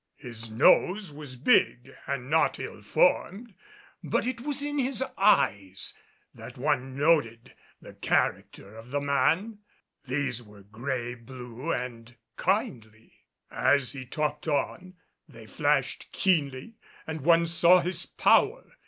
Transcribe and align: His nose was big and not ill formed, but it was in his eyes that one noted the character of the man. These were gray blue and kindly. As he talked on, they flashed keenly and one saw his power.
His 0.17 0.49
nose 0.49 1.11
was 1.11 1.35
big 1.35 1.93
and 2.07 2.27
not 2.27 2.57
ill 2.57 2.81
formed, 2.81 3.53
but 4.03 4.25
it 4.25 4.41
was 4.41 4.63
in 4.63 4.79
his 4.79 5.03
eyes 5.15 5.93
that 6.33 6.57
one 6.57 6.95
noted 6.97 7.53
the 7.79 7.93
character 7.93 8.75
of 8.75 8.89
the 8.89 8.99
man. 8.99 9.59
These 10.07 10.41
were 10.41 10.63
gray 10.63 11.13
blue 11.13 11.71
and 11.71 12.15
kindly. 12.35 13.13
As 13.51 13.91
he 13.91 14.03
talked 14.07 14.47
on, 14.47 14.95
they 15.29 15.45
flashed 15.45 16.11
keenly 16.11 16.77
and 17.05 17.21
one 17.21 17.45
saw 17.45 17.81
his 17.81 18.07
power. 18.07 18.77